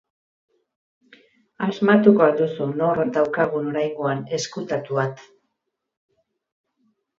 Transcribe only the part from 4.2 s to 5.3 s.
ezkutatuat?